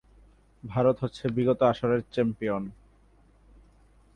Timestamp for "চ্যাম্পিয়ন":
2.13-2.63